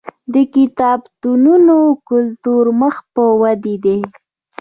د 0.33 0.35
کتابتونونو 0.55 1.75
کلتور 2.09 2.65
مخ 2.81 2.95
په 3.13 3.23
ودې 3.41 3.75
دی. 3.85 3.99